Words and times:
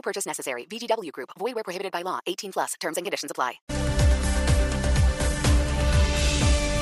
No 0.00 0.02
purchase 0.02 0.26
necessary. 0.26 0.66
VGW 0.66 1.12
Group. 1.12 1.28
Void 1.38 1.54
where 1.54 1.62
prohibited 1.62 1.92
by 1.92 2.02
law. 2.02 2.20
18 2.26 2.52
plus. 2.52 2.74
Terms 2.80 2.96
and 2.96 3.04
conditions 3.04 3.30
apply. 3.30 3.60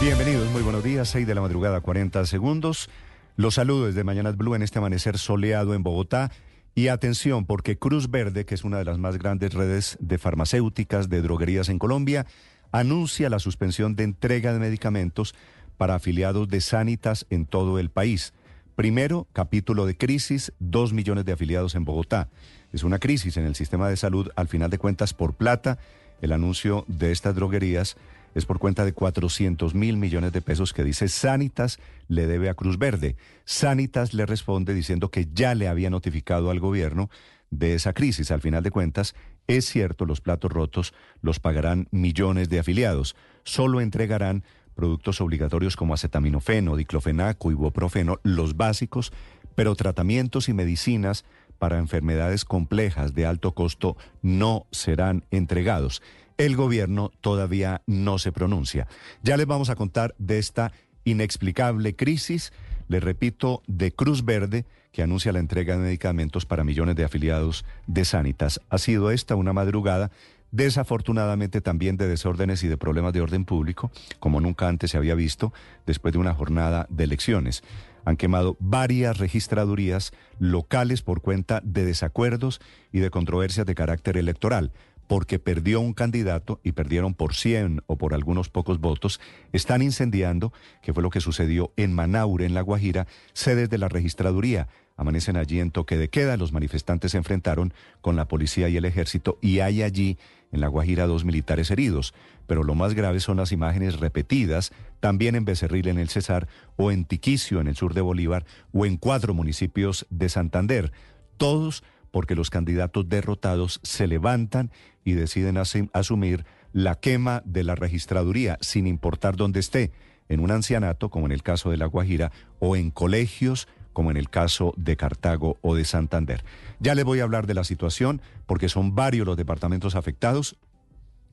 Bienvenidos, 0.01 0.49
muy 0.51 0.63
buenos 0.63 0.85
días. 0.85 1.09
6 1.09 1.27
de 1.27 1.35
la 1.35 1.41
madrugada, 1.41 1.81
40 1.81 2.25
segundos. 2.27 2.89
Los 3.35 3.55
saludo 3.55 3.87
desde 3.87 4.05
Mañanas 4.05 4.37
Blue 4.37 4.55
en 4.55 4.63
este 4.63 4.79
amanecer 4.79 5.19
soleado 5.19 5.75
en 5.75 5.83
Bogotá. 5.83 6.31
Y 6.77 6.87
atención, 6.87 7.45
porque 7.45 7.77
Cruz 7.77 8.09
Verde, 8.09 8.45
que 8.45 8.55
es 8.55 8.63
una 8.63 8.79
de 8.79 8.85
las 8.85 8.99
más 8.99 9.19
grandes 9.19 9.53
redes 9.53 9.97
de 9.99 10.19
farmacéuticas, 10.19 11.09
de 11.09 11.21
droguerías 11.21 11.69
en 11.69 11.81
Colombia, 11.81 12.25
anuncia 12.71 13.29
la 13.29 13.41
suspensión 13.41 13.97
de 13.97 14.05
entrega 14.05 14.53
de 14.53 14.61
medicamentos 14.61 15.35
para 15.77 15.97
afiliados 15.97 16.49
de 16.49 16.61
Sanitas 16.61 17.27
en 17.31 17.47
todo 17.47 17.81
el 17.81 17.91
país. 17.91 18.33
Primero, 18.77 19.27
capítulo 19.33 19.87
de 19.87 19.97
crisis, 19.97 20.53
dos 20.61 20.93
millones 20.93 21.25
de 21.25 21.33
afiliados 21.33 21.75
en 21.75 21.85
Bogotá. 21.85 22.29
Es 22.73 22.83
una 22.83 22.99
crisis 22.99 23.37
en 23.37 23.47
el 23.47 23.55
sistema 23.55 23.89
de 23.89 23.97
salud, 23.97 24.31
al 24.37 24.49
final 24.49 24.71
de 24.71 24.79
cuentas, 24.79 25.15
por 25.15 25.35
plata. 25.35 25.79
El 26.21 26.33
anuncio 26.33 26.85
de 26.89 27.13
estas 27.13 27.35
droguerías 27.35 27.97
es 28.35 28.45
por 28.45 28.59
cuenta 28.59 28.85
de 28.85 28.93
400 28.93 29.75
mil 29.75 29.97
millones 29.97 30.33
de 30.33 30.43
pesos 30.43 30.73
que 30.73 30.85
dice 30.85 31.09
Sanitas 31.09 31.79
le 32.09 32.27
debe 32.27 32.49
a 32.49 32.55
Cruz 32.55 32.79
Verde. 32.79 33.17
Sanitas 33.45 34.13
le 34.13 34.27
responde 34.27 34.75
diciendo 34.75 35.11
que 35.11 35.29
ya 35.33 35.55
le 35.55 35.69
había 35.69 35.91
notificado 35.91 36.51
al 36.51 36.61
gobierno 36.61 37.09
de 37.51 37.75
esa 37.75 37.95
crisis. 37.95 38.31
Al 38.31 38.43
final 38.43 38.63
de 38.63 38.71
cuentas, 38.71 39.15
es 39.47 39.65
cierto, 39.65 40.05
los 40.05 40.21
platos 40.21 40.53
rotos 40.53 40.93
los 41.23 41.41
pagarán 41.41 41.89
millones 41.91 42.51
de 42.51 42.59
afiliados. 42.59 43.17
Solo 43.45 43.81
entregarán 43.81 44.45
productos 44.75 45.21
obligatorios 45.21 45.75
como 45.75 45.95
acetaminofeno, 45.95 46.77
diclofenaco, 46.77 47.51
ibuprofeno, 47.51 48.21
los 48.23 48.57
básicos, 48.57 49.13
pero 49.55 49.75
tratamientos 49.75 50.49
y 50.49 50.53
medicinas 50.53 51.25
para 51.59 51.79
enfermedades 51.79 52.45
complejas 52.45 53.15
de 53.15 53.27
alto 53.27 53.53
costo 53.53 53.97
no 54.23 54.67
serán 54.71 55.25
entregados. 55.31 56.03
El 56.37 56.57
gobierno 56.57 57.11
todavía 57.21 57.83
no 57.87 58.19
se 58.19 58.33
pronuncia. 58.33 58.87
Ya 59.23 59.37
les 59.37 59.47
vamos 59.47 59.71
a 59.71 59.77
contar 59.77 60.15
de 60.19 60.39
esta 60.39 60.73
inexplicable 61.05 61.97
crisis, 61.97 62.53
le 62.89 63.01
repito, 63.01 63.63
de 63.67 63.93
Cruz 63.93 64.25
Verde, 64.25 64.65
que 64.93 65.03
anuncia 65.03 65.33
la 65.33 65.41
entrega 65.41 65.77
de 65.77 65.83
medicamentos 65.83 66.47
para 66.47 66.65
millones 66.65 66.97
de 66.97 67.05
afiliados 67.05 67.65
de 67.87 68.05
Sanitas. 68.05 68.61
Ha 68.71 68.79
sido 68.79 69.11
esta 69.11 69.37
una 69.37 69.53
madrugada 69.53 70.11
desafortunadamente 70.51 71.61
también 71.61 71.97
de 71.97 72.09
desórdenes 72.09 72.63
y 72.63 72.69
de 72.69 72.77
problemas 72.77 73.13
de 73.13 73.21
orden 73.21 73.45
público, 73.45 73.91
como 74.21 74.41
nunca 74.41 74.69
antes 74.69 74.91
se 74.91 74.97
había 74.97 75.15
visto, 75.15 75.53
después 75.87 76.13
de 76.13 76.19
una 76.19 76.35
jornada 76.35 76.87
de 76.91 77.05
elecciones. 77.05 77.63
Han 78.05 78.17
quemado 78.17 78.57
varias 78.59 79.19
registradurías 79.19 80.13
locales 80.39 81.03
por 81.03 81.21
cuenta 81.21 81.61
de 81.63 81.85
desacuerdos 81.85 82.61
y 82.93 83.01
de 83.01 83.11
controversias 83.11 83.67
de 83.67 83.75
carácter 83.75 84.17
electoral 84.17 84.73
porque 85.09 85.39
perdió 85.39 85.81
un 85.81 85.95
candidato 85.95 86.61
y 86.63 86.73
perdieron 86.73 87.15
por 87.15 87.35
100 87.35 87.83
o 87.87 87.97
por 87.97 88.15
algunos 88.15 88.51
pocos 88.51 88.79
votos, 88.79 89.21
están 89.53 89.83
incendiando, 89.83 90.53
que 90.83 90.93
fue 90.93 91.03
lo 91.03 91.11
que 91.11 91.21
sucedió 91.21 91.73
en 91.77 91.95
Manaure, 91.95 92.47
en 92.47 92.55
La 92.55 92.61
Guajira, 92.61 93.09
sedes 93.33 93.71
de 93.71 93.79
la 93.79 93.89
registraduría. 93.89 94.69
Amanecen 94.97 95.37
allí 95.37 95.61
en 95.61 95.71
toque 95.71 95.97
de 95.97 96.11
queda, 96.11 96.37
los 96.37 96.53
manifestantes 96.53 97.13
se 97.13 97.19
enfrentaron 97.19 97.73
con 98.01 98.17
la 98.17 98.29
policía 98.29 98.69
y 98.69 98.77
el 98.77 98.85
ejército 98.85 99.39
y 99.41 99.61
hay 99.61 99.83
allí 99.83 100.19
en 100.53 100.61
La 100.61 100.69
Guajira 100.69 101.07
dos 101.07 101.25
militares 101.25 101.71
heridos. 101.71 102.15
Pero 102.47 102.63
lo 102.63 102.75
más 102.75 102.95
grave 102.95 103.21
son 103.21 103.39
las 103.39 103.53
imágenes 103.53 104.01
repetidas, 104.01 104.73
también 105.01 105.37
en 105.37 105.45
Becerril 105.45 105.89
en 105.89 105.99
el 105.99 106.09
Cesar, 106.11 106.49
o 106.77 106.91
en 106.91 107.05
Tiquicio 107.05 107.61
en 107.61 107.67
el 107.67 107.77
sur 107.77 107.95
de 107.95 108.01
Bolívar, 108.03 108.45
o 108.73 108.85
en 108.85 108.97
cuatro 108.99 109.33
municipios 109.35 110.07
de 110.11 110.29
Santander. 110.29 110.93
Todos 111.37 111.85
porque 112.19 112.35
los 112.35 112.51
candidatos 112.51 113.09
derrotados 113.09 113.79
se 113.85 114.09
levantan 114.09 114.73
y 115.05 115.13
deciden 115.13 115.57
asumir 115.57 116.47
la 116.73 116.97
quema 116.97 117.43
de 117.45 117.63
la 117.63 117.77
registraduría, 117.77 118.59
sin 118.61 118.89
importar 118.89 119.37
dónde 119.37 119.61
esté, 119.61 119.93
en 120.29 120.41
un 120.41 120.51
ancianato, 120.51 121.11
como 121.11 121.27
en 121.27 121.33
el 121.33 121.45
caso 121.45 121.71
de 121.71 121.77
La 121.77 121.87
Guajira, 121.87 122.33
o 122.59 122.75
en 122.75 122.91
colegios, 122.91 123.69
como 123.93 124.11
en 124.11 124.17
el 124.17 124.31
caso 124.31 124.75
de 124.77 124.97
Cartago 124.97 125.59
o 125.61 125.77
de 125.77 125.85
Santander. 125.85 126.45
Ya 126.81 126.97
les 126.97 127.05
voy 127.05 127.21
a 127.21 127.23
hablar 127.23 127.47
de 127.47 127.55
la 127.55 127.63
situación, 127.63 128.21
porque 128.47 128.69
son 128.69 128.97
varios 128.97 129.25
los 129.25 129.37
departamentos 129.37 129.95
afectados. 129.95 130.57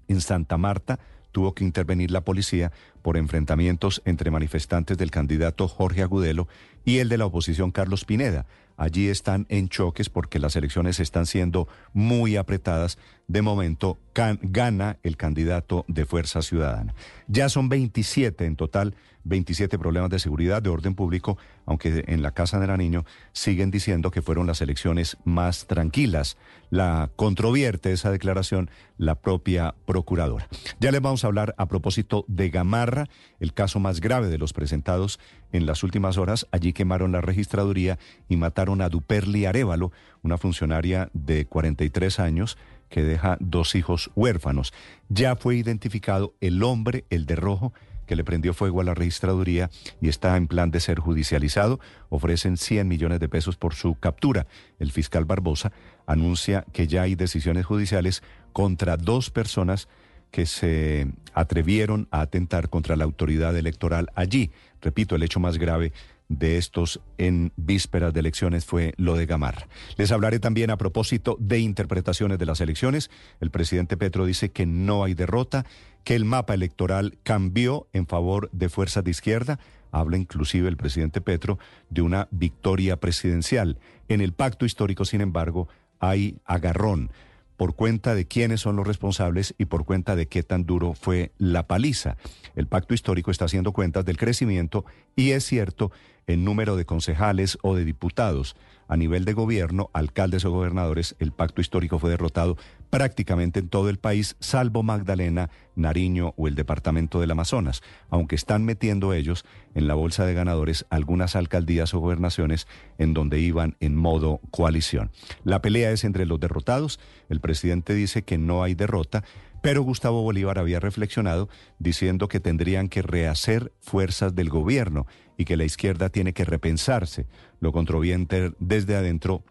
En 0.07 0.21
Santa 0.21 0.59
Marta 0.59 0.99
tuvo 1.31 1.55
que 1.55 1.63
intervenir 1.63 2.11
la 2.11 2.21
policía 2.21 2.71
por 3.01 3.17
enfrentamientos 3.17 4.03
entre 4.05 4.29
manifestantes 4.29 4.99
del 4.99 5.09
candidato 5.09 5.67
Jorge 5.67 6.03
Agudelo 6.03 6.47
y 6.83 6.99
el 6.99 7.09
de 7.09 7.17
la 7.17 7.25
oposición 7.25 7.71
Carlos 7.71 8.05
Pineda 8.05 8.45
allí 8.77 9.09
están 9.09 9.45
en 9.49 9.69
choques 9.69 10.09
porque 10.09 10.39
las 10.39 10.55
elecciones 10.55 10.99
están 10.99 11.25
siendo 11.25 11.67
muy 11.93 12.35
apretadas. 12.35 12.97
De 13.27 13.41
momento 13.41 13.97
gana 14.41 14.97
el 15.03 15.17
candidato 15.17 15.85
de 15.87 16.05
Fuerza 16.05 16.41
Ciudadana. 16.41 16.95
Ya 17.27 17.49
son 17.49 17.69
27 17.69 18.45
en 18.45 18.55
total, 18.55 18.95
27 19.25 19.77
problemas 19.79 20.11
de 20.11 20.19
seguridad, 20.19 20.61
de 20.61 20.69
orden 20.69 20.95
público, 20.95 21.37
aunque 21.65 22.03
en 22.07 22.21
la 22.21 22.31
Casa 22.31 22.59
de 22.59 22.67
la 22.67 22.77
Niño 22.77 23.05
siguen 23.33 23.71
diciendo 23.71 24.11
que 24.11 24.21
fueron 24.21 24.47
las 24.47 24.61
elecciones 24.61 25.17
más 25.25 25.65
tranquilas. 25.65 26.37
La 26.69 27.09
controvierte 27.15 27.91
esa 27.91 28.11
declaración 28.11 28.69
la 28.97 29.15
propia 29.15 29.75
procuradora. 29.85 30.47
Ya 30.79 30.91
les 30.91 31.01
vamos 31.01 31.23
a 31.23 31.27
hablar 31.27 31.55
a 31.57 31.65
propósito 31.65 32.23
de 32.27 32.49
Gamarra, 32.49 33.07
el 33.39 33.53
caso 33.53 33.79
más 33.79 33.99
grave 33.99 34.29
de 34.29 34.37
los 34.37 34.53
presentados 34.53 35.19
en 35.51 35.65
las 35.65 35.83
últimas 35.83 36.17
horas. 36.17 36.47
Allí 36.51 36.71
quemaron 36.71 37.11
la 37.11 37.21
registraduría 37.21 37.97
y 38.29 38.37
mataron 38.37 38.81
a 38.81 38.89
Duperli 38.89 39.45
Arevalo, 39.45 39.91
una 40.21 40.37
funcionaria 40.37 41.09
de 41.13 41.45
43 41.45 42.19
años 42.19 42.57
que 42.89 43.03
deja 43.03 43.37
dos 43.39 43.75
hijos 43.75 44.11
huérfanos. 44.15 44.73
Ya 45.09 45.35
fue 45.35 45.55
identificado 45.55 46.33
el 46.41 46.63
hombre, 46.63 47.05
el 47.09 47.25
de 47.25 47.35
rojo, 47.35 47.73
que 48.05 48.15
le 48.15 48.23
prendió 48.23 48.53
fuego 48.53 48.81
a 48.81 48.83
la 48.83 48.93
registraduría 48.93 49.69
y 50.01 50.09
está 50.09 50.37
en 50.37 50.47
plan 50.47 50.71
de 50.71 50.79
ser 50.79 50.99
judicializado. 50.99 51.79
Ofrecen 52.09 52.57
100 52.57 52.87
millones 52.87 53.19
de 53.19 53.29
pesos 53.29 53.55
por 53.55 53.73
su 53.73 53.95
captura. 53.95 54.47
El 54.79 54.91
fiscal 54.91 55.25
Barbosa 55.25 55.71
anuncia 56.05 56.65
que 56.71 56.87
ya 56.87 57.03
hay 57.03 57.15
decisiones 57.15 57.65
judiciales 57.65 58.23
contra 58.53 58.97
dos 58.97 59.31
personas 59.31 59.87
que 60.31 60.45
se 60.45 61.07
atrevieron 61.33 62.07
a 62.11 62.21
atentar 62.21 62.69
contra 62.69 62.95
la 62.95 63.05
autoridad 63.05 63.55
electoral 63.55 64.09
allí. 64.15 64.51
Repito, 64.81 65.15
el 65.15 65.23
hecho 65.23 65.39
más 65.39 65.57
grave 65.57 65.93
de 66.29 66.57
estos 66.57 67.01
en 67.17 67.51
vísperas 67.55 68.13
de 68.13 68.19
elecciones 68.19 68.65
fue 68.65 68.93
lo 68.97 69.15
de 69.15 69.25
Gamarra. 69.25 69.67
Les 69.97 70.11
hablaré 70.11 70.39
también 70.39 70.71
a 70.71 70.77
propósito 70.77 71.37
de 71.39 71.59
interpretaciones 71.59 72.39
de 72.39 72.45
las 72.45 72.61
elecciones. 72.61 73.11
El 73.39 73.51
presidente 73.51 73.97
Petro 73.97 74.25
dice 74.25 74.51
que 74.51 74.65
no 74.65 75.03
hay 75.03 75.13
derrota, 75.13 75.65
que 76.03 76.15
el 76.15 76.25
mapa 76.25 76.53
electoral 76.53 77.17
cambió 77.23 77.87
en 77.93 78.07
favor 78.07 78.49
de 78.51 78.69
fuerzas 78.69 79.03
de 79.03 79.11
izquierda. 79.11 79.59
Habla 79.91 80.17
inclusive 80.17 80.67
el 80.67 80.77
presidente 80.77 81.21
Petro 81.21 81.57
de 81.89 82.01
una 82.01 82.27
victoria 82.31 82.97
presidencial. 82.97 83.77
En 84.07 84.21
el 84.21 84.33
pacto 84.33 84.65
histórico, 84.65 85.05
sin 85.05 85.21
embargo, 85.21 85.67
hay 85.99 86.37
agarrón 86.45 87.11
por 87.57 87.75
cuenta 87.75 88.15
de 88.15 88.27
quiénes 88.27 88.61
son 88.61 88.75
los 88.75 88.87
responsables 88.87 89.55
y 89.57 89.65
por 89.65 89.85
cuenta 89.85 90.15
de 90.15 90.27
qué 90.27 90.43
tan 90.43 90.65
duro 90.65 90.93
fue 90.93 91.31
la 91.37 91.67
paliza. 91.67 92.17
El 92.55 92.67
pacto 92.67 92.93
histórico 92.93 93.31
está 93.31 93.45
haciendo 93.45 93.71
cuentas 93.71 94.05
del 94.05 94.17
crecimiento 94.17 94.85
y 95.15 95.31
es 95.31 95.45
cierto 95.45 95.91
en 96.27 96.43
número 96.43 96.75
de 96.75 96.85
concejales 96.85 97.57
o 97.61 97.75
de 97.75 97.85
diputados. 97.85 98.55
A 98.87 98.97
nivel 98.97 99.25
de 99.25 99.33
gobierno, 99.33 99.89
alcaldes 99.93 100.45
o 100.45 100.51
gobernadores, 100.51 101.15
el 101.17 101.31
pacto 101.31 101.59
histórico 101.59 101.97
fue 101.97 102.11
derrotado 102.11 102.55
prácticamente 102.91 103.59
en 103.59 103.67
todo 103.67 103.89
el 103.89 103.97
país, 103.97 104.35
salvo 104.39 104.83
Magdalena, 104.83 105.49
Nariño 105.75 106.33
o 106.37 106.47
el 106.47 106.55
departamento 106.55 107.19
del 107.19 107.31
Amazonas, 107.31 107.81
aunque 108.09 108.35
están 108.35 108.63
metiendo 108.63 109.13
ellos 109.13 109.43
en 109.73 109.87
la 109.87 109.95
bolsa 109.95 110.25
de 110.25 110.35
ganadores 110.35 110.85
algunas 110.91 111.35
alcaldías 111.35 111.93
o 111.93 111.99
gobernaciones 111.99 112.67
en 112.99 113.13
donde 113.13 113.39
iban 113.39 113.75
en 113.79 113.95
modo 113.95 114.39
coalición. 114.51 115.11
La 115.43 115.61
pelea 115.61 115.91
es 115.91 116.03
entre 116.03 116.25
los 116.25 116.39
derrotados, 116.39 116.99
el 117.27 117.41
presidente 117.41 117.95
dice 117.95 118.23
que 118.23 118.37
no 118.37 118.63
hay 118.63 118.75
derrota, 118.75 119.23
pero 119.65 119.81
Gustavo 119.81 120.21
Bolívar 120.21 120.59
había 120.59 120.79
reflexionado 120.79 121.49
diciendo 121.79 122.27
que 122.27 122.39
tendrían 122.39 122.87
que 122.87 123.01
rehacer 123.01 123.73
fuerzas 123.79 124.35
del 124.35 124.49
gobierno 124.49 125.07
y 125.37 125.45
que 125.45 125.57
la 125.57 125.63
izquierda 125.63 126.09
tiene 126.09 126.33
que 126.33 126.45
repensarse. 126.45 127.25
Lo 127.59 127.71
controviente 127.71 128.51
desde 128.59 128.95
adentro 128.95 129.43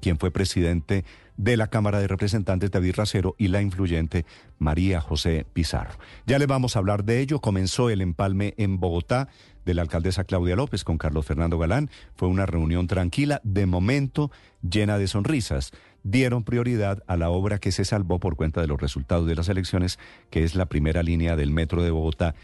quien 0.00 0.18
fue 0.18 0.30
presidente 0.30 1.04
de 1.36 1.56
la 1.56 1.68
Cámara 1.68 2.00
de 2.00 2.08
Representantes 2.08 2.70
David 2.70 2.94
Racero 2.96 3.34
y 3.38 3.48
la 3.48 3.62
influyente 3.62 4.26
María 4.58 5.00
José 5.00 5.46
Pizarro. 5.52 5.98
Ya 6.26 6.38
le 6.38 6.46
vamos 6.46 6.74
a 6.76 6.80
hablar 6.80 7.04
de 7.04 7.20
ello. 7.20 7.40
Comenzó 7.40 7.90
el 7.90 8.00
empalme 8.00 8.54
en 8.58 8.80
Bogotá 8.80 9.28
de 9.64 9.74
la 9.74 9.82
alcaldesa 9.82 10.24
Claudia 10.24 10.56
López 10.56 10.82
con 10.82 10.98
Carlos 10.98 11.26
Fernando 11.26 11.58
Galán. 11.58 11.90
Fue 12.16 12.28
una 12.28 12.46
reunión 12.46 12.86
tranquila, 12.86 13.40
de 13.44 13.66
momento 13.66 14.30
llena 14.68 14.98
de 14.98 15.06
sonrisas. 15.06 15.72
Dieron 16.02 16.42
prioridad 16.42 17.02
a 17.06 17.16
la 17.16 17.30
obra 17.30 17.58
que 17.58 17.70
se 17.70 17.84
salvó 17.84 18.18
por 18.18 18.34
cuenta 18.34 18.60
de 18.60 18.66
los 18.66 18.80
resultados 18.80 19.26
de 19.26 19.36
las 19.36 19.48
elecciones, 19.48 19.98
que 20.30 20.42
es 20.42 20.54
la 20.54 20.66
primera 20.66 21.02
línea 21.02 21.36
del 21.36 21.50
metro 21.50 21.82
de 21.82 21.90
Bogotá. 21.90 22.34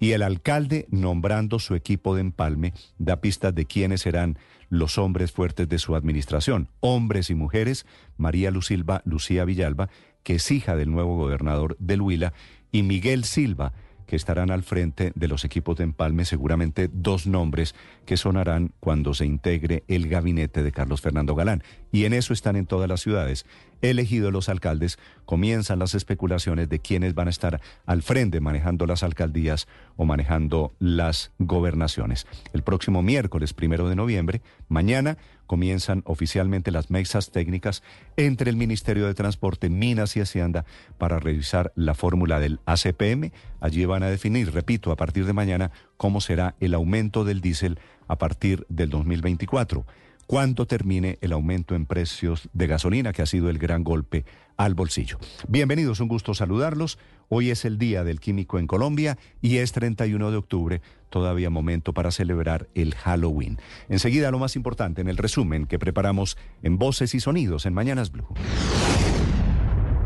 Y 0.00 0.12
el 0.12 0.22
alcalde, 0.22 0.86
nombrando 0.90 1.58
su 1.58 1.74
equipo 1.74 2.14
de 2.14 2.20
empalme, 2.20 2.72
da 2.98 3.20
pistas 3.20 3.54
de 3.54 3.66
quiénes 3.66 4.02
serán 4.02 4.38
los 4.68 4.98
hombres 4.98 5.32
fuertes 5.32 5.68
de 5.68 5.78
su 5.78 5.94
administración, 5.94 6.68
hombres 6.80 7.30
y 7.30 7.34
mujeres, 7.34 7.86
María 8.16 8.50
Lucilva 8.50 9.02
Lucía 9.04 9.44
Villalba, 9.44 9.88
que 10.22 10.36
es 10.36 10.50
hija 10.50 10.76
del 10.76 10.90
nuevo 10.90 11.16
gobernador 11.16 11.76
del 11.78 12.02
Huila, 12.02 12.32
y 12.70 12.82
Miguel 12.82 13.24
Silva, 13.24 13.72
que 14.08 14.16
estarán 14.16 14.50
al 14.50 14.62
frente 14.62 15.12
de 15.14 15.28
los 15.28 15.44
equipos 15.44 15.76
de 15.76 15.84
empalme, 15.84 16.24
seguramente 16.24 16.88
dos 16.90 17.26
nombres 17.26 17.74
que 18.06 18.16
sonarán 18.16 18.72
cuando 18.80 19.12
se 19.12 19.26
integre 19.26 19.84
el 19.86 20.08
gabinete 20.08 20.62
de 20.62 20.72
Carlos 20.72 21.02
Fernando 21.02 21.34
Galán. 21.34 21.62
Y 21.92 22.04
en 22.06 22.14
eso 22.14 22.32
están 22.32 22.56
en 22.56 22.66
todas 22.66 22.88
las 22.88 23.02
ciudades. 23.02 23.44
Elegidos 23.80 24.32
los 24.32 24.48
alcaldes, 24.48 24.98
comienzan 25.24 25.78
las 25.78 25.94
especulaciones 25.94 26.68
de 26.68 26.80
quiénes 26.80 27.14
van 27.14 27.28
a 27.28 27.30
estar 27.30 27.60
al 27.86 28.02
frente 28.02 28.40
manejando 28.40 28.86
las 28.86 29.02
alcaldías 29.02 29.68
o 29.96 30.04
manejando 30.04 30.74
las 30.78 31.32
gobernaciones. 31.38 32.26
El 32.52 32.62
próximo 32.62 33.02
miércoles 33.02 33.54
primero 33.54 33.88
de 33.88 33.96
noviembre, 33.96 34.42
mañana, 34.68 35.18
comienzan 35.46 36.02
oficialmente 36.04 36.70
las 36.70 36.90
mesas 36.90 37.30
técnicas 37.30 37.82
entre 38.16 38.50
el 38.50 38.56
Ministerio 38.56 39.06
de 39.06 39.14
Transporte, 39.14 39.70
Minas 39.70 40.16
y 40.16 40.20
Hacienda 40.20 40.64
para 40.98 41.18
revisar 41.18 41.72
la 41.74 41.94
fórmula 41.94 42.38
del 42.38 42.60
ACPM. 42.66 43.32
Allí 43.60 43.84
van 43.84 44.02
a 44.02 44.10
definir, 44.10 44.52
repito, 44.52 44.92
a 44.92 44.96
partir 44.96 45.24
de 45.24 45.32
mañana 45.32 45.70
cómo 45.96 46.20
será 46.20 46.54
el 46.60 46.74
aumento 46.74 47.24
del 47.24 47.40
diésel 47.40 47.78
a 48.08 48.16
partir 48.18 48.66
del 48.68 48.90
2024 48.90 49.86
cuando 50.28 50.66
termine 50.66 51.16
el 51.22 51.32
aumento 51.32 51.74
en 51.74 51.86
precios 51.86 52.50
de 52.52 52.66
gasolina, 52.66 53.14
que 53.14 53.22
ha 53.22 53.26
sido 53.26 53.48
el 53.48 53.56
gran 53.56 53.82
golpe 53.82 54.26
al 54.58 54.74
bolsillo. 54.74 55.18
Bienvenidos, 55.48 56.00
un 56.00 56.08
gusto 56.08 56.34
saludarlos. 56.34 56.98
Hoy 57.30 57.48
es 57.48 57.64
el 57.64 57.78
Día 57.78 58.04
del 58.04 58.20
Químico 58.20 58.58
en 58.58 58.66
Colombia 58.66 59.16
y 59.40 59.56
es 59.56 59.72
31 59.72 60.30
de 60.30 60.36
octubre, 60.36 60.82
todavía 61.08 61.48
momento 61.48 61.94
para 61.94 62.10
celebrar 62.10 62.68
el 62.74 62.94
Halloween. 62.94 63.58
Enseguida 63.88 64.30
lo 64.30 64.38
más 64.38 64.54
importante 64.54 65.00
en 65.00 65.08
el 65.08 65.16
resumen 65.16 65.64
que 65.64 65.78
preparamos 65.78 66.36
en 66.62 66.76
Voces 66.76 67.14
y 67.14 67.20
Sonidos 67.20 67.64
en 67.64 67.72
Mañanas 67.72 68.12
Blue. 68.12 68.28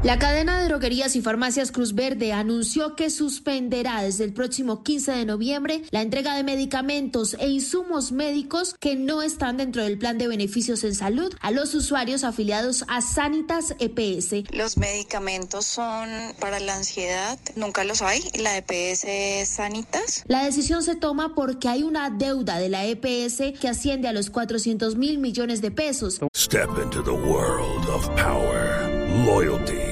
La 0.02 0.18
cadena 0.18 0.60
de 0.60 0.66
droguerías 0.66 1.14
y 1.14 1.22
farmacias 1.22 1.70
Cruz 1.70 1.94
Verde 1.94 2.32
anunció 2.32 2.96
que 2.96 3.08
suspenderá 3.08 4.02
desde 4.02 4.24
el 4.24 4.32
próximo 4.32 4.82
15 4.82 5.12
de 5.12 5.24
noviembre 5.24 5.82
la 5.92 6.02
entrega 6.02 6.34
de 6.34 6.42
medicamentos 6.42 7.36
e 7.38 7.48
insumos 7.48 8.10
médicos 8.10 8.74
que 8.80 8.96
no 8.96 9.22
están 9.22 9.58
dentro 9.58 9.84
del 9.84 9.98
plan 9.98 10.18
de 10.18 10.26
beneficios 10.26 10.82
en 10.82 10.96
salud 10.96 11.32
a 11.40 11.52
los 11.52 11.76
usuarios 11.76 12.24
afiliados 12.24 12.84
a 12.88 13.00
Sanitas 13.00 13.76
EPS. 13.78 14.52
Los 14.52 14.76
medicamentos 14.76 15.66
son 15.66 16.08
para 16.40 16.58
la 16.58 16.74
ansiedad, 16.74 17.38
nunca 17.54 17.84
los 17.84 18.02
hay. 18.02 18.22
La 18.40 18.56
EPS 18.56 19.04
es 19.04 19.48
Sanitas. 19.50 20.24
La 20.26 20.44
decisión 20.44 20.82
se 20.82 20.96
toma 20.96 21.36
porque 21.36 21.68
hay 21.68 21.84
una 21.84 22.10
deuda 22.10 22.58
de 22.58 22.70
la 22.70 22.86
EPS 22.86 23.56
que 23.60 23.68
asciende 23.68 24.08
a 24.08 24.12
los 24.12 24.30
400 24.30 24.96
mil 24.96 25.18
millones 25.18 25.62
de 25.62 25.70
pesos. 25.70 26.18
Step 26.34 26.70
into 26.82 27.04
the 27.04 27.12
world 27.12 27.88
of 27.88 28.08
power, 28.16 28.90
loyalty. 29.24 29.91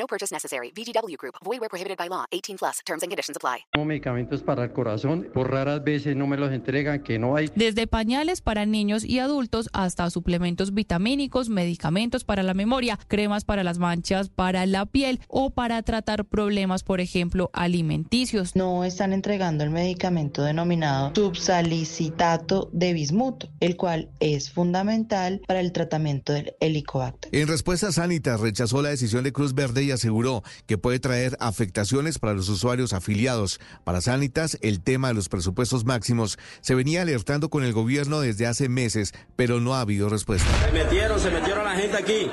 No 0.00 0.06
purchase 0.06 0.32
necessary. 0.32 0.72
VGW 0.74 1.18
Group. 1.18 1.34
Void 1.44 1.60
where 1.60 1.68
prohibited 1.68 1.98
by 1.98 2.08
law. 2.08 2.24
18 2.30 2.56
plus. 2.56 2.78
Terms 2.86 3.02
and 3.02 3.10
conditions 3.10 3.36
apply. 3.36 3.66
Medicamentos 3.84 4.42
para 4.42 4.64
el 4.64 4.72
corazón, 4.72 5.28
por 5.34 5.50
raras 5.50 5.84
veces 5.84 6.16
no 6.16 6.26
me 6.26 6.38
los 6.38 6.52
entregan, 6.52 7.02
que 7.02 7.18
no 7.18 7.36
hay. 7.36 7.50
Desde 7.54 7.86
pañales 7.86 8.40
para 8.40 8.64
niños 8.64 9.04
y 9.04 9.18
adultos 9.18 9.68
hasta 9.74 10.08
suplementos 10.08 10.72
vitamínicos, 10.72 11.50
medicamentos 11.50 12.24
para 12.24 12.42
la 12.42 12.54
memoria, 12.54 12.98
cremas 13.08 13.44
para 13.44 13.62
las 13.62 13.78
manchas, 13.78 14.30
para 14.30 14.64
la 14.64 14.86
piel 14.86 15.20
o 15.28 15.50
para 15.50 15.82
tratar 15.82 16.24
problemas, 16.24 16.82
por 16.82 17.00
ejemplo, 17.00 17.50
alimenticios. 17.52 18.56
No 18.56 18.84
están 18.84 19.12
entregando 19.12 19.64
el 19.64 19.70
medicamento 19.70 20.42
denominado 20.42 21.12
subsalicitato 21.14 22.70
de 22.72 22.94
bismuto, 22.94 23.50
el 23.60 23.76
cual 23.76 24.08
es 24.20 24.50
fundamental 24.50 25.42
para 25.46 25.60
el 25.60 25.72
tratamiento 25.72 26.32
del 26.32 26.54
helicobacter. 26.60 27.34
En 27.34 27.48
respuesta, 27.48 27.92
Sanitas 27.92 28.40
rechazó 28.40 28.80
la 28.80 28.88
decisión 28.90 29.24
de 29.24 29.32
Cruz 29.32 29.54
Verde 29.54 29.84
y 29.84 29.89
aseguró 29.92 30.42
que 30.66 30.78
puede 30.78 31.00
traer 31.00 31.36
afectaciones 31.40 32.18
para 32.18 32.34
los 32.34 32.48
usuarios 32.48 32.92
afiliados. 32.92 33.60
Para 33.84 34.00
Sanitas, 34.00 34.58
el 34.62 34.80
tema 34.80 35.08
de 35.08 35.14
los 35.14 35.28
presupuestos 35.28 35.84
máximos 35.84 36.38
se 36.60 36.74
venía 36.74 37.02
alertando 37.02 37.48
con 37.48 37.64
el 37.64 37.72
gobierno 37.72 38.20
desde 38.20 38.46
hace 38.46 38.68
meses, 38.68 39.12
pero 39.36 39.60
no 39.60 39.74
ha 39.74 39.80
habido 39.80 40.08
respuesta. 40.08 40.48
Se 40.64 40.72
metieron, 40.72 41.20
se 41.20 41.30
metieron 41.30 41.66
a 41.66 41.74
la 41.74 41.80
gente 41.80 41.96
aquí. 41.96 42.30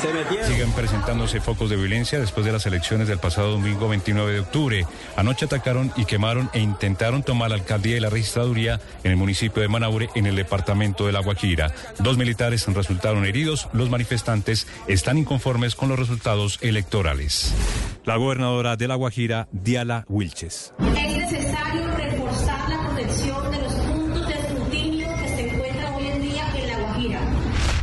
Se 0.00 0.12
metieron. 0.12 0.46
Siguen 0.46 0.72
presentándose 0.72 1.40
focos 1.40 1.70
de 1.70 1.76
violencia 1.76 2.18
después 2.18 2.44
de 2.46 2.52
las 2.52 2.66
elecciones 2.66 3.08
del 3.08 3.18
pasado 3.18 3.52
domingo 3.52 3.88
29 3.88 4.32
de 4.32 4.40
octubre. 4.40 4.86
Anoche 5.16 5.46
atacaron 5.46 5.92
y 5.96 6.04
quemaron 6.04 6.50
e 6.52 6.60
intentaron 6.60 7.22
tomar 7.22 7.50
la 7.50 7.56
alcaldía 7.56 7.96
y 7.96 8.00
la 8.00 8.10
registraduría 8.10 8.80
en 9.02 9.10
el 9.10 9.16
municipio 9.16 9.62
de 9.62 9.68
Manaure, 9.68 10.10
en 10.14 10.26
el 10.26 10.36
departamento 10.36 11.06
de 11.06 11.12
La 11.12 11.20
Guajira. 11.20 11.72
Dos 11.98 12.18
militares 12.18 12.66
resultaron 12.66 13.24
heridos. 13.24 13.68
Los 13.72 13.90
manifestantes 13.90 14.66
están 14.88 15.18
inconformes 15.18 15.74
con 15.74 15.88
los 15.88 15.98
resultados 15.98 16.58
electorales. 16.60 16.73
La 18.04 18.16
gobernadora 18.16 18.74
de 18.74 18.88
La 18.88 18.96
Guajira, 18.96 19.46
Diala 19.52 20.04
Wilches. 20.08 20.74
Es 20.80 21.16
necesario 21.16 21.86
reforzar 21.96 22.68
la 22.68 22.88
protección 22.88 23.50
de 23.52 23.58
los 23.58 23.72
puntos 23.74 24.26
de 24.26 24.34
escrutinio 24.34 25.06
que 25.22 25.28
se 25.28 25.54
encuentran 25.54 25.94
hoy 25.94 26.06
en 26.08 26.22
día 26.22 26.44
en 26.56 26.68
La 26.68 26.78
Guajira. 26.80 27.20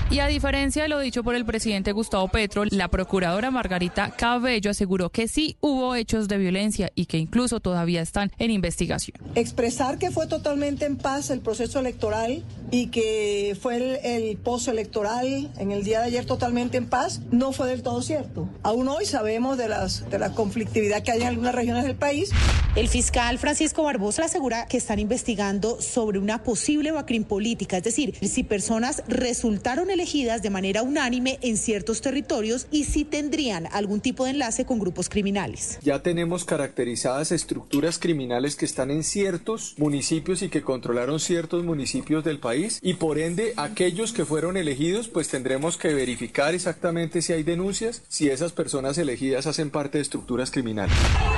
Y 0.10 0.20
a 0.20 0.27
diferencia 0.32 0.84
de 0.84 0.90
lo 0.90 1.00
dicho 1.00 1.24
por 1.24 1.36
el 1.36 1.46
presidente 1.46 1.92
Gustavo 1.92 2.30
Petro, 2.30 2.64
la 2.70 2.88
procuradora 2.88 3.52
Margarita 3.52 4.12
Cabello 4.12 4.72
aseguró 4.72 5.10
que 5.10 5.28
sí 5.28 5.58
hubo 5.60 5.94
hechos 5.94 6.30
de 6.30 6.38
violencia 6.38 6.92
y 6.96 7.06
que 7.06 7.18
incluso 7.18 7.60
todavía 7.60 8.02
están 8.02 8.32
en 8.40 8.50
investigación. 8.50 9.18
Expresar 9.36 9.98
que 9.98 10.10
fue 10.10 10.28
totalmente 10.28 10.86
en 10.86 10.96
paz 10.96 11.30
el 11.32 11.42
proceso 11.42 11.80
electoral 11.80 12.44
y 12.72 12.88
que 12.88 13.58
fue 13.60 13.76
el, 13.76 14.06
el 14.06 14.38
postelectoral 14.38 15.52
en 15.58 15.72
el 15.72 15.84
día 15.84 16.00
de 16.00 16.06
ayer 16.06 16.26
totalmente 16.26 16.78
en 16.78 16.88
paz, 16.88 17.22
no 17.32 17.52
fue 17.52 17.68
del 17.68 17.84
todo 17.84 18.02
cierto. 18.02 18.48
Aún 18.64 18.88
hoy 18.88 19.06
sabemos 19.06 19.58
de, 19.58 19.68
las, 19.68 20.10
de 20.10 20.18
la 20.18 20.32
conflictividad 20.32 21.04
que 21.04 21.12
hay 21.12 21.22
en 21.22 21.28
algunas 21.28 21.54
regiones 21.54 21.84
del 21.84 21.96
país. 21.96 22.32
El 22.78 22.88
fiscal 22.88 23.38
Francisco 23.38 23.84
Barbosa 23.84 24.24
asegura 24.26 24.66
que 24.68 24.78
están 24.78 25.00
investigando 25.00 25.82
sobre 25.82 26.20
una 26.20 26.42
posible 26.42 26.92
bacrim 26.92 27.26
política, 27.26 27.78
es 27.78 27.84
decir, 27.84 28.16
si 28.22 28.44
personas 28.44 29.04
resultaron 29.10 29.90
elegidas 29.90 30.21
de 30.22 30.50
manera 30.51 30.84
unánime 30.84 31.40
en 31.42 31.58
ciertos 31.58 32.01
territorios 32.01 32.68
y 32.70 32.84
si 32.84 33.06
tendrían 33.06 33.68
algún 33.72 34.01
tipo 34.01 34.25
de 34.25 34.32
enlace 34.32 34.66
con 34.66 34.78
grupos 34.78 35.10
criminales. 35.10 35.80
Ya 35.82 36.04
tenemos 36.04 36.46
caracterizadas 36.46 37.32
estructuras 37.32 37.98
criminales 37.98 38.56
que 38.56 38.66
están 38.66 38.92
en 38.92 39.04
ciertos 39.04 39.74
municipios 39.78 40.44
y 40.44 40.50
que 40.50 40.62
controlaron 40.62 41.20
ciertos 41.20 41.63
municipios 41.63 42.24
del 42.24 42.40
país 42.40 42.80
y 42.84 42.94
por 42.94 43.18
ende 43.18 43.54
aquellos 43.58 44.13
que 44.13 44.25
fueron 44.25 44.58
elegidos 44.58 45.08
pues 45.08 45.28
tendremos 45.28 45.78
que 45.78 45.94
verificar 45.94 46.54
exactamente 46.54 47.24
si 47.24 47.34
hay 47.34 47.42
denuncias, 47.42 48.04
si 48.08 48.30
esas 48.30 48.51
personas 48.51 49.00
elegidas 49.00 49.48
hacen 49.48 49.72
parte 49.72 49.98
de 49.98 50.04
estructuras 50.04 50.51
criminales. 50.51 50.96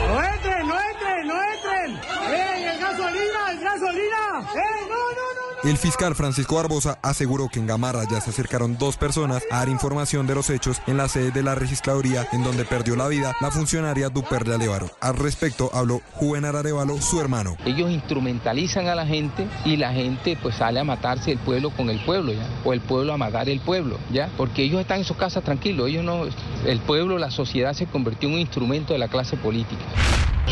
¡No 0.07 0.21
entren, 0.21 0.67
no 0.67 0.75
entren, 0.77 1.27
no 1.27 1.35
entren! 1.35 1.91
¡Ey, 2.33 2.65
es 2.65 2.79
gasolina, 2.81 3.51
es 3.53 3.61
gasolina! 3.61 4.49
¡Ey, 4.53 4.81
no, 4.89 4.95
no, 4.95 5.33
no, 5.37 5.47
no! 5.47 5.52
El 5.63 5.77
fiscal 5.77 6.13
Francisco 6.13 6.57
Barbosa 6.57 6.99
aseguró 7.01 7.47
que 7.47 7.57
en 7.57 7.67
Gamarra 7.67 8.03
ya 8.03 8.19
se 8.19 8.31
acercaron 8.31 8.77
dos 8.77 8.97
personas 8.97 9.43
a 9.49 9.59
dar 9.59 9.69
información 9.69 10.27
de 10.27 10.35
los 10.35 10.49
hechos 10.49 10.81
en 10.87 10.97
la 10.97 11.07
sede 11.07 11.31
de 11.31 11.41
la 11.41 11.55
registraduría 11.55 12.27
en 12.33 12.43
donde 12.43 12.65
perdió 12.65 12.97
la 12.97 13.07
vida 13.07 13.33
la 13.39 13.49
funcionaria 13.49 14.09
Duperle 14.09 14.55
Arevalo. 14.55 14.89
Al 14.99 15.15
respecto 15.15 15.69
habló 15.73 16.01
Juvenal 16.11 16.57
Arevalo, 16.57 16.97
su 16.99 17.21
hermano. 17.21 17.55
Ellos 17.63 17.89
instrumentalizan 17.89 18.87
a 18.87 18.95
la 18.95 19.05
gente 19.05 19.47
y 19.63 19.77
la 19.77 19.93
gente 19.93 20.37
pues 20.41 20.55
sale 20.55 20.81
a 20.81 20.83
matarse 20.83 21.31
el 21.31 21.39
pueblo 21.39 21.69
con 21.69 21.89
el 21.89 22.03
pueblo. 22.03 22.33
O 22.65 22.73
el 22.73 22.81
pueblo 22.81 23.13
a 23.13 23.17
matar 23.17 23.47
el 23.47 23.61
pueblo, 23.61 23.99
¿ya? 24.11 24.29
Porque 24.35 24.63
ellos 24.63 24.81
están 24.81 24.99
en 24.99 25.05
sus 25.05 25.15
casas 25.15 25.45
tranquilos, 25.45 25.87
ellos 25.87 26.03
no, 26.03 26.25
el 26.65 26.79
pueblo, 26.81 27.17
la 27.17 27.31
sociedad 27.31 27.71
se 27.71 27.85
convirtió 27.85 28.27
en 28.27 28.35
un 28.35 28.41
instrumento 28.41 28.91
de 28.91 28.99
la 28.99 29.07
clase 29.07 29.37
política. 29.37 29.81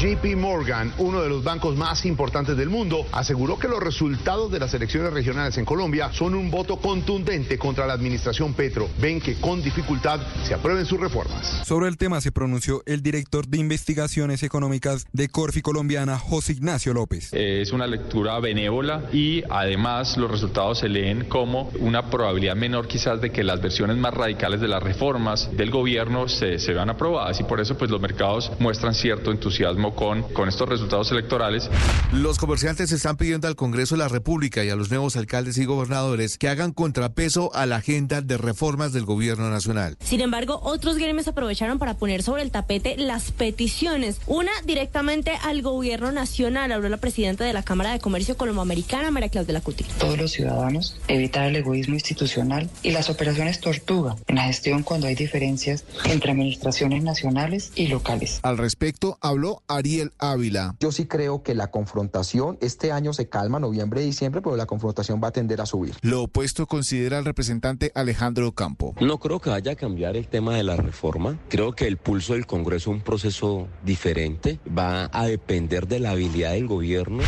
JP 0.01 0.35
Morgan, 0.35 0.91
uno 0.97 1.21
de 1.21 1.29
los 1.29 1.43
bancos 1.43 1.77
más 1.77 2.07
importantes 2.07 2.57
del 2.57 2.69
mundo, 2.69 3.05
aseguró 3.11 3.59
que 3.59 3.67
los 3.67 3.79
resultados 3.79 4.51
de 4.51 4.59
las 4.59 4.73
elecciones 4.73 5.13
regionales 5.13 5.59
en 5.59 5.65
Colombia 5.65 6.11
son 6.11 6.33
un 6.33 6.49
voto 6.49 6.77
contundente 6.77 7.59
contra 7.59 7.85
la 7.85 7.93
administración 7.93 8.55
Petro. 8.55 8.89
Ven 8.99 9.21
que 9.21 9.35
con 9.35 9.61
dificultad 9.61 10.19
se 10.43 10.55
aprueben 10.55 10.87
sus 10.87 10.99
reformas. 10.99 11.61
Sobre 11.67 11.87
el 11.87 11.97
tema 11.97 12.19
se 12.19 12.31
pronunció 12.31 12.81
el 12.87 13.03
director 13.03 13.45
de 13.47 13.59
investigaciones 13.59 14.41
económicas 14.41 15.05
de 15.13 15.29
Corfi 15.29 15.61
Colombiana, 15.61 16.17
José 16.17 16.53
Ignacio 16.53 16.95
López. 16.95 17.31
Es 17.33 17.71
una 17.71 17.85
lectura 17.85 18.39
benévola 18.39 19.03
y 19.13 19.43
además 19.51 20.17
los 20.17 20.31
resultados 20.31 20.79
se 20.79 20.89
leen 20.89 21.25
como 21.25 21.69
una 21.79 22.09
probabilidad 22.09 22.55
menor 22.55 22.87
quizás 22.87 23.21
de 23.21 23.29
que 23.29 23.43
las 23.43 23.61
versiones 23.61 23.97
más 23.97 24.15
radicales 24.15 24.61
de 24.61 24.67
las 24.67 24.81
reformas 24.81 25.55
del 25.55 25.69
gobierno 25.69 26.27
se, 26.27 26.57
se 26.57 26.73
vean 26.73 26.89
aprobadas 26.89 27.39
y 27.39 27.43
por 27.43 27.61
eso 27.61 27.77
pues 27.77 27.91
los 27.91 28.01
mercados 28.01 28.51
muestran 28.57 28.95
cierto 28.95 29.29
entusiasmo 29.29 29.90
con, 29.95 30.23
con 30.33 30.49
estos 30.49 30.67
resultados 30.67 31.11
electorales. 31.11 31.69
Los 32.13 32.37
comerciantes 32.37 32.91
están 32.91 33.17
pidiendo 33.17 33.47
al 33.47 33.55
Congreso 33.55 33.95
de 33.95 33.99
la 33.99 34.07
República 34.07 34.63
y 34.63 34.69
a 34.69 34.75
los 34.75 34.89
nuevos 34.89 35.15
alcaldes 35.15 35.57
y 35.57 35.65
gobernadores 35.65 36.37
que 36.37 36.49
hagan 36.49 36.71
contrapeso 36.71 37.53
a 37.53 37.65
la 37.65 37.77
agenda 37.77 38.21
de 38.21 38.37
reformas 38.37 38.93
del 38.93 39.05
gobierno 39.05 39.49
nacional. 39.49 39.97
Sin 40.01 40.21
embargo, 40.21 40.59
otros 40.63 40.97
gremios 40.97 41.27
aprovecharon 41.27 41.79
para 41.79 41.95
poner 41.95 42.23
sobre 42.23 42.41
el 42.43 42.51
tapete 42.51 42.97
las 42.97 43.31
peticiones. 43.31 44.19
Una 44.27 44.51
directamente 44.65 45.31
al 45.43 45.61
gobierno 45.61 46.11
nacional, 46.11 46.71
habló 46.71 46.89
la 46.89 46.97
presidenta 46.97 47.43
de 47.43 47.53
la 47.53 47.63
Cámara 47.63 47.91
de 47.91 47.99
Comercio 47.99 48.37
Colomboamericana, 48.37 49.11
María 49.11 49.29
Claudia 49.29 49.53
Lacuti. 49.53 49.83
Todos 49.99 50.17
los 50.17 50.31
ciudadanos 50.31 50.97
evitar 51.07 51.47
el 51.47 51.55
egoísmo 51.55 51.95
institucional 51.95 52.69
y 52.83 52.91
las 52.91 53.09
operaciones 53.09 53.59
tortuga 53.59 54.15
en 54.27 54.35
la 54.35 54.43
gestión 54.43 54.83
cuando 54.83 55.07
hay 55.07 55.15
diferencias 55.15 55.85
entre 56.05 56.31
administraciones 56.31 57.03
nacionales 57.03 57.71
y 57.75 57.87
locales. 57.87 58.39
Al 58.43 58.57
respecto, 58.57 59.17
habló 59.21 59.61
Ariel 59.81 60.13
Ávila. 60.19 60.75
Yo 60.79 60.91
sí 60.91 61.07
creo 61.07 61.41
que 61.41 61.55
la 61.55 61.71
confrontación 61.71 62.57
este 62.61 62.91
año 62.91 63.13
se 63.13 63.27
calma, 63.29 63.59
noviembre 63.59 64.03
y 64.03 64.05
diciembre, 64.05 64.41
pero 64.41 64.55
la 64.55 64.67
confrontación 64.67 65.19
va 65.23 65.29
a 65.29 65.31
tender 65.31 65.59
a 65.59 65.65
subir. 65.65 65.95
Lo 66.01 66.23
opuesto 66.23 66.67
considera 66.67 67.17
el 67.17 67.25
representante 67.25 67.91
Alejandro 67.95 68.51
Campo. 68.51 68.93
No 69.01 69.17
creo 69.17 69.39
que 69.39 69.49
vaya 69.49 69.71
a 69.71 69.75
cambiar 69.75 70.15
el 70.15 70.27
tema 70.27 70.55
de 70.55 70.63
la 70.63 70.75
reforma. 70.75 71.39
Creo 71.49 71.73
que 71.73 71.87
el 71.87 71.97
pulso 71.97 72.33
del 72.33 72.45
Congreso 72.45 72.71
es 72.71 72.87
un 72.87 73.01
proceso 73.01 73.67
diferente. 73.83 74.59
Va 74.67 75.09
a 75.11 75.25
depender 75.25 75.87
de 75.87 75.99
la 75.99 76.11
habilidad 76.11 76.51
del 76.51 76.67
gobierno 76.67 77.23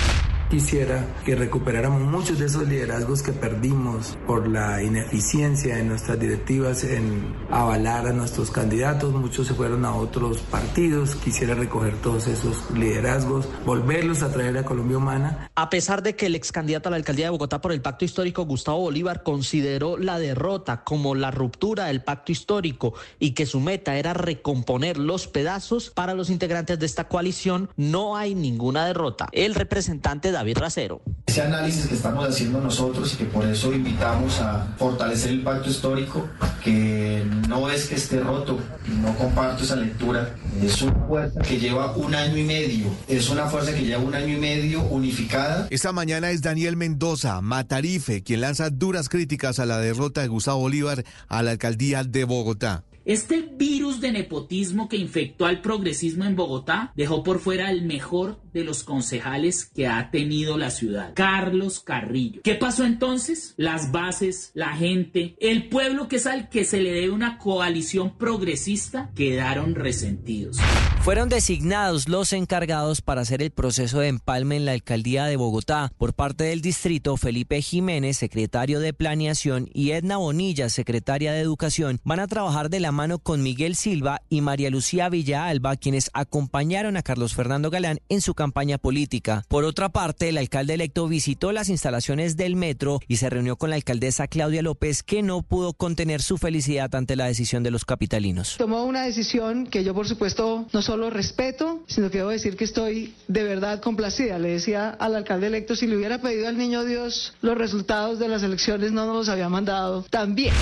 quisiera 0.53 1.07
que 1.25 1.35
recuperáramos 1.35 2.01
muchos 2.01 2.37
de 2.37 2.45
esos 2.45 2.67
liderazgos 2.67 3.23
que 3.23 3.31
perdimos 3.31 4.19
por 4.27 4.47
la 4.47 4.83
ineficiencia 4.83 5.77
de 5.77 5.83
nuestras 5.83 6.19
directivas 6.19 6.83
en 6.83 7.35
avalar 7.49 8.05
a 8.05 8.13
nuestros 8.13 8.51
candidatos. 8.51 9.11
Muchos 9.15 9.47
se 9.47 9.55
fueron 9.55 9.83
a 9.83 9.95
otros 9.95 10.41
partidos. 10.41 11.15
Quisiera 11.15 11.55
recoger 11.55 11.95
todos 12.03 12.27
esos 12.27 12.69
liderazgos, 12.69 13.47
volverlos 13.65 14.21
a 14.21 14.31
traer 14.31 14.55
a 14.59 14.63
Colombia 14.63 14.97
Humana. 14.97 15.49
A 15.55 15.71
pesar 15.71 16.03
de 16.03 16.15
que 16.15 16.27
el 16.27 16.35
ex 16.35 16.51
candidato 16.51 16.87
a 16.87 16.91
la 16.91 16.97
alcaldía 16.97 17.25
de 17.25 17.31
Bogotá 17.31 17.59
por 17.59 17.71
el 17.71 17.81
pacto 17.81 18.05
histórico, 18.05 18.45
Gustavo 18.45 18.77
Bolívar, 18.77 19.23
consideró 19.23 19.97
la 19.97 20.19
derrota 20.19 20.83
como 20.83 21.15
la 21.15 21.31
ruptura 21.31 21.85
del 21.85 22.03
pacto 22.03 22.31
histórico 22.31 22.93
y 23.17 23.31
que 23.31 23.47
su 23.47 23.59
meta 23.59 23.97
era 23.97 24.13
recomponer 24.13 24.99
los 24.99 25.25
pedazos, 25.27 25.89
para 25.89 26.13
los 26.13 26.29
integrantes 26.29 26.77
de 26.77 26.85
esta 26.85 27.07
coalición 27.07 27.71
no 27.75 28.15
hay 28.15 28.35
ninguna 28.35 28.85
derrota. 28.85 29.29
El 29.31 29.55
representante 29.55 30.31
David 30.31 30.42
Racero. 30.51 31.01
Ese 31.25 31.41
análisis 31.41 31.87
que 31.87 31.95
estamos 31.95 32.27
haciendo 32.27 32.59
nosotros 32.59 33.13
y 33.13 33.17
que 33.17 33.25
por 33.25 33.45
eso 33.45 33.73
invitamos 33.73 34.39
a 34.41 34.67
fortalecer 34.77 35.31
el 35.31 35.41
pacto 35.41 35.69
histórico, 35.69 36.27
que 36.63 37.23
no 37.47 37.69
es 37.69 37.85
que 37.85 37.95
esté 37.95 38.19
roto, 38.19 38.59
no 39.01 39.15
comparto 39.15 39.63
esa 39.63 39.77
lectura, 39.77 40.35
es 40.61 40.81
una 40.81 40.93
fuerza 41.07 41.41
que 41.41 41.57
lleva 41.59 41.95
un 41.95 42.13
año 42.13 42.37
y 42.37 42.43
medio, 42.43 42.87
es 43.07 43.29
una 43.29 43.45
fuerza 43.45 43.73
que 43.73 43.83
lleva 43.83 44.03
un 44.03 44.13
año 44.13 44.35
y 44.35 44.39
medio 44.39 44.83
unificada. 44.83 45.67
Esta 45.69 45.91
mañana 45.91 46.31
es 46.31 46.41
Daniel 46.41 46.75
Mendoza, 46.75 47.41
Matarife, 47.41 48.21
quien 48.21 48.41
lanza 48.41 48.69
duras 48.69 49.09
críticas 49.09 49.59
a 49.59 49.65
la 49.65 49.77
derrota 49.77 50.21
de 50.21 50.27
Gustavo 50.27 50.59
Bolívar 50.59 51.03
a 51.29 51.41
la 51.41 51.51
alcaldía 51.51 52.03
de 52.03 52.25
Bogotá. 52.25 52.83
Este 53.05 53.41
virus 53.41 53.99
de 53.99 54.13
nepotismo 54.13 54.87
que 54.87 54.95
infectó 54.95 55.45
al 55.45 55.59
progresismo 55.59 56.23
en 56.23 56.37
Bogotá 56.37 56.93
dejó 56.95 57.21
por 57.21 57.39
fuera 57.39 57.67
al 57.67 57.81
mejor 57.81 58.41
de 58.53 58.63
los 58.63 58.83
concejales 58.83 59.65
que 59.65 59.87
ha 59.87 60.09
tenido 60.09 60.57
la 60.57 60.69
ciudad, 60.69 61.11
Carlos 61.13 61.81
Carrillo. 61.81 62.41
¿Qué 62.43 62.55
pasó 62.55 62.85
entonces? 62.85 63.55
Las 63.57 63.91
bases, 63.91 64.51
la 64.53 64.73
gente, 64.73 65.35
el 65.39 65.67
pueblo 65.67 66.07
que 66.07 66.15
es 66.15 66.27
al 66.27 66.47
que 66.47 66.63
se 66.63 66.81
le 66.81 66.91
debe 66.91 67.09
una 67.09 67.37
coalición 67.39 68.17
progresista 68.17 69.11
quedaron 69.15 69.75
resentidos. 69.75 70.57
Fueron 71.03 71.27
designados 71.27 72.07
los 72.07 72.31
encargados 72.31 73.01
para 73.01 73.19
hacer 73.19 73.41
el 73.41 73.51
proceso 73.51 73.99
de 73.99 74.07
empalme 74.07 74.55
en 74.55 74.63
la 74.63 74.71
alcaldía 74.71 75.25
de 75.25 75.35
Bogotá 75.35 75.91
por 75.97 76.13
parte 76.13 76.45
del 76.45 76.61
distrito 76.61 77.17
Felipe 77.17 77.61
Jiménez, 77.61 78.15
secretario 78.15 78.79
de 78.79 78.93
Planeación, 78.93 79.69
y 79.73 79.91
Edna 79.91 80.15
Bonilla, 80.15 80.69
secretaria 80.69 81.33
de 81.33 81.41
Educación, 81.41 81.99
van 82.05 82.21
a 82.21 82.27
trabajar 82.27 82.69
de 82.69 82.79
la 82.79 82.93
mano 82.93 83.19
con 83.19 83.43
Miguel 83.43 83.75
Silva 83.75 84.21
y 84.29 84.39
María 84.39 84.69
Lucía 84.69 85.09
Villalba, 85.09 85.75
quienes 85.75 86.09
acompañaron 86.13 86.95
a 86.95 87.03
Carlos 87.03 87.33
Fernando 87.33 87.69
Galán 87.69 87.99
en 88.07 88.21
su 88.21 88.33
campaña 88.33 88.77
política. 88.77 89.43
Por 89.49 89.65
otra 89.65 89.89
parte, 89.89 90.29
el 90.29 90.37
alcalde 90.37 90.75
electo 90.75 91.09
visitó 91.09 91.51
las 91.51 91.67
instalaciones 91.67 92.37
del 92.37 92.55
metro 92.55 93.01
y 93.09 93.17
se 93.17 93.29
reunió 93.29 93.57
con 93.57 93.71
la 93.71 93.75
alcaldesa 93.75 94.29
Claudia 94.29 94.61
López, 94.61 95.03
que 95.03 95.21
no 95.21 95.41
pudo 95.41 95.73
contener 95.73 96.21
su 96.21 96.37
felicidad 96.37 96.95
ante 96.95 97.17
la 97.17 97.25
decisión 97.25 97.61
de 97.61 97.71
los 97.71 97.83
capitalinos. 97.83 98.55
Tomó 98.57 98.85
una 98.85 99.03
decisión 99.03 99.67
que 99.67 99.83
yo, 99.83 99.93
por 99.93 100.07
supuesto, 100.07 100.65
no 100.71 100.81
solo 100.93 101.09
respeto, 101.09 101.81
sino 101.87 102.11
que 102.11 102.19
debo 102.19 102.29
decir 102.29 102.55
que 102.55 102.65
estoy 102.65 103.15
de 103.27 103.43
verdad 103.43 103.81
complacida. 103.81 104.37
Le 104.37 104.49
decía 104.49 104.91
al 104.91 105.15
alcalde 105.15 105.47
electo, 105.47 105.75
si 105.75 105.87
le 105.87 105.97
hubiera 105.97 106.19
pedido 106.19 106.47
al 106.47 106.55
niño 106.55 106.83
Dios 106.83 107.33
los 107.41 107.57
resultados 107.57 108.19
de 108.19 108.27
las 108.27 108.43
elecciones, 108.43 108.91
no 108.91 109.07
nos 109.07 109.15
los 109.15 109.29
había 109.29 109.49
mandado 109.49 110.05
también. 110.11 110.53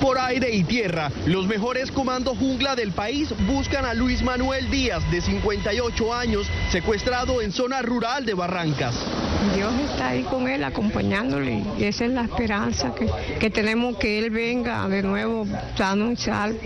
Por 0.00 0.16
aire 0.16 0.54
y 0.54 0.62
tierra, 0.62 1.10
los 1.26 1.48
mejores 1.48 1.90
comandos 1.90 2.38
jungla 2.38 2.76
del 2.76 2.92
país 2.92 3.28
buscan 3.48 3.84
a 3.84 3.92
Luis 3.92 4.22
Manuel 4.22 4.70
Díaz, 4.70 5.02
de 5.10 5.20
58 5.20 6.14
años, 6.14 6.46
secuestrado 6.70 7.42
en 7.42 7.50
zona 7.50 7.82
rural 7.82 8.24
de 8.24 8.34
Barrancas. 8.34 8.94
Dios 9.54 9.72
está 9.90 10.08
ahí 10.08 10.22
con 10.24 10.48
él, 10.48 10.64
acompañándole, 10.64 11.62
y 11.78 11.84
esa 11.84 12.04
es 12.04 12.12
la 12.12 12.22
esperanza 12.22 12.94
que, 12.94 13.08
que 13.38 13.50
tenemos 13.50 13.96
que 13.96 14.18
él 14.18 14.30
venga 14.30 14.88
de 14.88 15.02
nuevo 15.02 15.46
sano 15.76 16.12
y 16.12 16.16
salvo, 16.16 16.58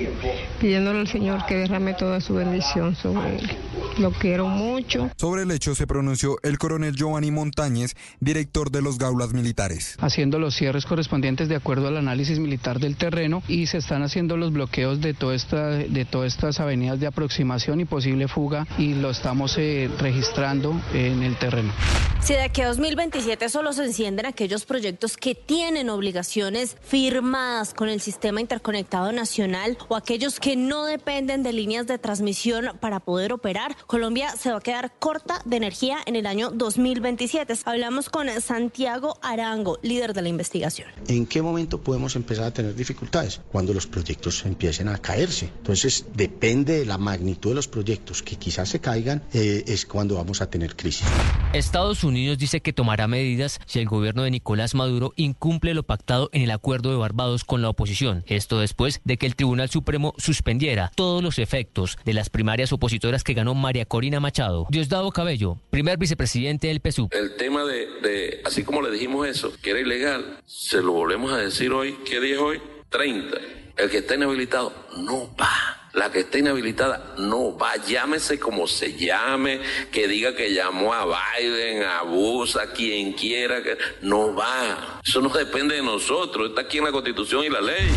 pidiéndole 0.60 1.00
al 1.00 1.08
Señor 1.08 1.46
que 1.46 1.56
derrame 1.56 1.94
toda 1.94 2.20
su 2.20 2.34
bendición 2.34 2.96
sobre 2.96 3.36
él. 3.36 3.50
Lo 3.98 4.12
quiero 4.12 4.46
mucho. 4.48 5.10
Sobre 5.16 5.42
el 5.42 5.50
hecho 5.50 5.74
se 5.74 5.86
pronunció 5.86 6.36
el 6.42 6.58
coronel 6.58 6.94
Giovanni 6.94 7.30
Montañez, 7.30 7.94
director 8.20 8.70
de 8.70 8.82
los 8.82 8.98
Gaulas 8.98 9.32
Militares. 9.32 9.96
Haciendo 10.00 10.38
los 10.38 10.54
cierres 10.54 10.86
correspondientes 10.86 11.48
de 11.48 11.56
acuerdo 11.56 11.88
al 11.88 11.96
análisis 11.96 12.38
militar 12.38 12.78
del 12.78 12.96
terreno 12.96 13.42
y 13.48 13.66
se 13.66 13.78
están 13.78 14.02
haciendo 14.02 14.36
los 14.36 14.52
bloqueos 14.52 15.00
de, 15.00 15.14
toda 15.14 15.34
esta, 15.34 15.68
de 15.68 16.04
todas 16.04 16.32
estas 16.32 16.60
avenidas 16.60 17.00
de 17.00 17.06
aproximación 17.06 17.80
y 17.80 17.84
posible 17.84 18.28
fuga 18.28 18.66
y 18.78 18.94
lo 18.94 19.10
estamos 19.10 19.56
eh, 19.58 19.90
registrando 19.98 20.80
en 20.94 21.22
el 21.22 21.36
terreno. 21.36 21.72
Si 22.20 22.34
de 22.34 22.42
aquí 22.42 22.59
a 22.62 22.66
2027 22.66 23.48
solo 23.48 23.72
se 23.72 23.84
encienden 23.84 24.26
aquellos 24.26 24.66
proyectos 24.66 25.16
que 25.16 25.34
tienen 25.34 25.88
obligaciones 25.88 26.76
firmadas 26.82 27.72
con 27.72 27.88
el 27.88 28.00
sistema 28.00 28.40
interconectado 28.40 29.12
nacional 29.12 29.78
o 29.88 29.96
aquellos 29.96 30.40
que 30.40 30.56
no 30.56 30.84
dependen 30.84 31.42
de 31.42 31.52
líneas 31.52 31.86
de 31.86 31.98
transmisión 31.98 32.76
para 32.80 33.00
poder 33.00 33.32
operar, 33.32 33.76
Colombia 33.86 34.34
se 34.36 34.50
va 34.50 34.58
a 34.58 34.60
quedar 34.60 34.92
corta 34.98 35.40
de 35.44 35.56
energía 35.56 35.98
en 36.04 36.16
el 36.16 36.26
año 36.26 36.50
2027. 36.50 37.54
Hablamos 37.64 38.10
con 38.10 38.28
Santiago 38.40 39.18
Arango, 39.22 39.78
líder 39.82 40.12
de 40.12 40.22
la 40.22 40.28
investigación. 40.28 40.88
¿En 41.08 41.26
qué 41.26 41.40
momento 41.42 41.80
podemos 41.80 42.14
empezar 42.16 42.44
a 42.44 42.50
tener 42.52 42.74
dificultades? 42.74 43.40
Cuando 43.50 43.72
los 43.72 43.86
proyectos 43.86 44.44
empiecen 44.44 44.88
a 44.88 44.98
caerse. 44.98 45.46
Entonces, 45.58 46.06
depende 46.14 46.80
de 46.80 46.86
la 46.86 46.98
magnitud 46.98 47.50
de 47.50 47.56
los 47.56 47.68
proyectos 47.68 48.22
que 48.22 48.36
quizás 48.36 48.68
se 48.68 48.80
caigan, 48.80 49.22
eh, 49.32 49.64
es 49.66 49.86
cuando 49.86 50.16
vamos 50.16 50.40
a 50.42 50.50
tener 50.50 50.76
crisis. 50.76 51.06
Estados 51.52 52.04
Unidos 52.04 52.38
dice 52.38 52.49
que 52.58 52.72
tomará 52.72 53.06
medidas 53.06 53.60
si 53.66 53.78
el 53.78 53.86
gobierno 53.86 54.24
de 54.24 54.32
Nicolás 54.32 54.74
Maduro 54.74 55.12
incumple 55.14 55.74
lo 55.74 55.84
pactado 55.84 56.28
en 56.32 56.42
el 56.42 56.50
acuerdo 56.50 56.90
de 56.90 56.96
Barbados 56.96 57.44
con 57.44 57.62
la 57.62 57.68
oposición. 57.68 58.24
Esto 58.26 58.58
después 58.58 59.00
de 59.04 59.16
que 59.16 59.26
el 59.26 59.36
Tribunal 59.36 59.70
Supremo 59.70 60.12
suspendiera 60.18 60.90
todos 60.96 61.22
los 61.22 61.38
efectos 61.38 61.96
de 62.04 62.14
las 62.14 62.30
primarias 62.30 62.72
opositoras 62.72 63.22
que 63.22 63.34
ganó 63.34 63.54
María 63.54 63.84
Corina 63.84 64.18
Machado. 64.18 64.66
Diosdado 64.70 65.12
Cabello, 65.12 65.58
primer 65.70 65.96
vicepresidente 65.98 66.66
del 66.66 66.80
PSU. 66.80 67.08
El 67.12 67.36
tema 67.36 67.64
de, 67.64 67.86
de, 68.02 68.40
así 68.44 68.64
como 68.64 68.82
le 68.82 68.90
dijimos 68.90 69.28
eso, 69.28 69.52
que 69.62 69.70
era 69.70 69.80
ilegal, 69.80 70.40
se 70.46 70.82
lo 70.82 70.92
volvemos 70.92 71.32
a 71.32 71.36
decir 71.36 71.70
hoy. 71.70 71.96
¿Qué 72.04 72.20
día 72.20 72.34
es 72.34 72.40
hoy? 72.40 72.62
30. 72.88 73.38
El 73.76 73.90
que 73.90 73.98
está 73.98 74.16
inhabilitado 74.16 74.72
no 74.96 75.34
va. 75.36 75.79
La 75.92 76.12
que 76.12 76.20
está 76.20 76.38
inhabilitada 76.38 77.14
no 77.18 77.56
va, 77.56 77.76
llámese 77.76 78.38
como 78.38 78.68
se 78.68 78.94
llame, 78.94 79.60
que 79.90 80.06
diga 80.06 80.36
que 80.36 80.54
llamó 80.54 80.94
a 80.94 81.04
Biden, 81.04 81.82
a 81.82 82.02
Bush, 82.02 82.56
a 82.56 82.72
quien 82.72 83.12
quiera, 83.12 83.60
que 83.62 83.76
no 84.02 84.32
va. 84.32 85.00
Eso 85.04 85.20
no 85.20 85.30
depende 85.30 85.74
de 85.74 85.82
nosotros, 85.82 86.50
está 86.50 86.60
aquí 86.62 86.78
en 86.78 86.84
la 86.84 86.92
Constitución 86.92 87.44
y 87.44 87.48
la 87.48 87.60
ley. 87.60 87.90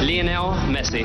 Lionel 0.00 0.70
Messi. 0.70 1.04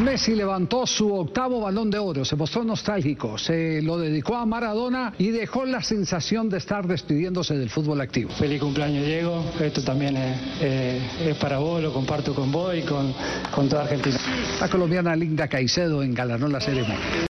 Messi 0.00 0.34
levantó 0.34 0.86
su 0.86 1.12
octavo 1.12 1.60
balón 1.60 1.90
de 1.90 1.98
oro, 1.98 2.24
se 2.24 2.34
mostró 2.34 2.64
nostálgico, 2.64 3.36
se 3.36 3.82
lo 3.82 3.98
dedicó 3.98 4.34
a 4.34 4.46
Maradona 4.46 5.12
y 5.18 5.28
dejó 5.28 5.66
la 5.66 5.82
sensación 5.82 6.48
de 6.48 6.56
estar 6.56 6.86
despidiéndose 6.86 7.56
del 7.56 7.68
fútbol 7.68 8.00
activo. 8.00 8.30
Feliz 8.30 8.60
cumpleaños 8.62 9.04
Diego, 9.04 9.44
esto 9.60 9.82
también 9.82 10.16
es, 10.16 10.38
eh, 10.62 11.00
es 11.28 11.36
para 11.36 11.58
vos, 11.58 11.82
lo 11.82 11.92
comparto 11.92 12.34
con 12.34 12.50
vos 12.50 12.74
y 12.74 12.82
con, 12.82 13.14
con 13.54 13.68
toda 13.68 13.82
Argentina. 13.82 14.18
La 14.58 14.68
colombiana 14.68 15.14
Linda 15.14 15.48
Caicedo 15.48 16.02
engalanó 16.02 16.48
la 16.48 16.60
ceremonia. 16.60 17.29